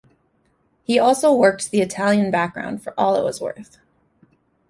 [0.83, 3.77] He also worked the Italian background for all it was worth.